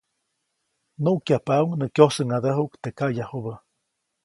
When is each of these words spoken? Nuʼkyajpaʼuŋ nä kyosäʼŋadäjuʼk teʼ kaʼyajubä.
Nuʼkyajpaʼuŋ 1.03 1.69
nä 1.79 1.85
kyosäʼŋadäjuʼk 1.95 2.73
teʼ 2.81 2.95
kaʼyajubä. 2.97 3.53